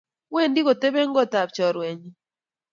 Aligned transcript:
wendi 0.33 0.61
koteben 0.65 1.09
kotab 1.15 1.49
chorwenyin 1.55 2.13